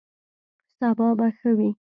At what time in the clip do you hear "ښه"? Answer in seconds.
1.37-1.49